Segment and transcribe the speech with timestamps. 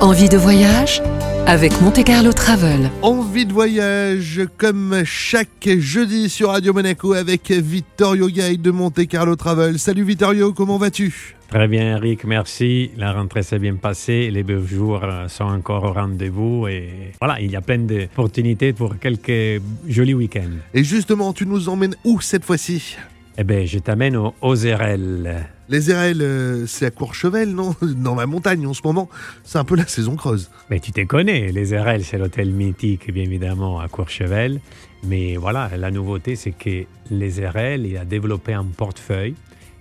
[0.00, 1.02] Envie de voyage?
[1.48, 2.88] Avec Monte Carlo Travel.
[3.02, 9.34] Envie de voyage comme chaque jeudi sur Radio Monaco avec Vittorio Guide de Monte Carlo
[9.34, 9.76] Travel.
[9.80, 11.34] Salut Vittorio, comment vas-tu?
[11.48, 12.92] Très bien Eric, merci.
[12.96, 17.50] La rentrée s'est bien passée, les beaux jours sont encore au rendez-vous et voilà, il
[17.50, 20.58] y a plein d'opportunités pour quelques jolis week-ends.
[20.74, 22.96] Et justement, tu nous emmènes où cette fois-ci?
[23.36, 25.48] Eh bien, je t'amène aux Ozerelles.
[25.70, 29.10] Les Érelles, euh, c'est à Courchevel, non Dans la montagne en ce moment,
[29.44, 30.50] c'est un peu la saison creuse.
[30.70, 34.60] Mais tu te connais, les Érelles, c'est l'hôtel mythique, bien évidemment, à Courchevel.
[35.04, 39.34] Mais voilà, la nouveauté, c'est que les Érelles, il a développé un portefeuille.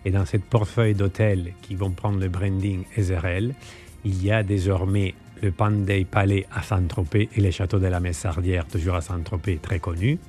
[0.04, 3.56] Et dans cette portefeuille d'hôtels qui vont prendre le branding Ezerel,
[4.04, 8.66] il y a désormais le Pandey Palais à Saint-Tropez et le château de la Messardière,
[8.68, 10.20] toujours à Saint-Tropez, très connu.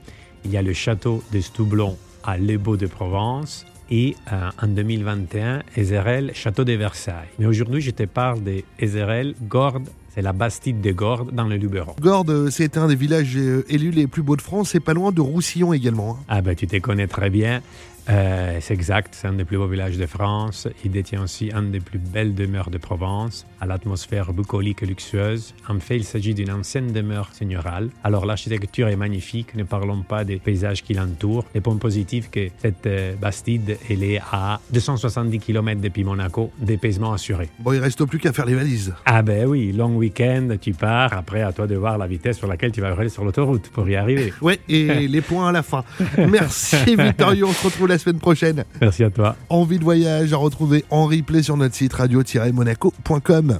[0.44, 5.62] Il y a le château de Stoublon à Lebeau de Provence et euh, en 2021,
[5.76, 7.28] Ezerel, château de Versailles.
[7.38, 11.56] Mais aujourd'hui, je te parle de Ezerel, Gordes, c'est la Bastide de Gordes dans le
[11.56, 11.94] Luberon.
[12.00, 15.12] Gordes, c'est un des villages euh, élus les plus beaux de France, c'est pas loin
[15.12, 16.18] de Roussillon également.
[16.20, 16.24] Hein.
[16.28, 17.62] Ah ben tu te connais très bien.
[18.10, 20.66] Euh, c'est exact, c'est un des plus beaux villages de France.
[20.84, 25.54] Il détient aussi une des plus belles demeures de Provence, à l'atmosphère bucolique et luxueuse.
[25.68, 27.90] En fait, il s'agit d'une ancienne demeure seigneurale.
[28.02, 31.44] Alors l'architecture est magnifique, ne parlons pas des paysages qui l'entourent.
[31.54, 37.12] Les points positifs que cette euh, Bastide, elle est à 270 km depuis Monaco, dépaysement
[37.12, 37.48] assuré.
[37.58, 38.94] Bon, il reste plus qu'à faire les valises.
[39.04, 42.46] Ah ben oui, long week-end, tu pars, après à toi de voir la vitesse sur
[42.46, 44.32] laquelle tu vas rouler sur l'autoroute pour y arriver.
[44.40, 45.84] Ouais, et les points à la fin.
[46.16, 48.64] Merci Victorio, on se retrouve la semaine prochaine.
[48.80, 49.36] Merci à toi.
[49.48, 53.58] Envie de voyage à retrouver en replay sur notre site radio-monaco.com.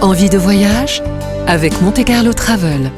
[0.00, 1.02] Envie de voyage
[1.46, 2.90] avec Monte Carlo Travel.